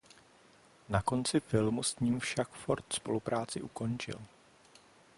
[0.89, 4.19] Na konci filmu s ním však Ford spolupráci ukončil.